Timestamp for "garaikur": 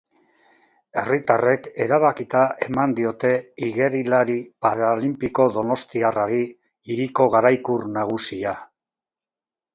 7.39-7.87